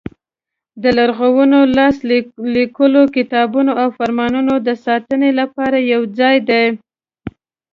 [0.81, 1.95] د لرغونو لاس
[2.55, 6.65] لیکلو کتابونو او فرمانونو د ساتنې لپاره یو ځای دی.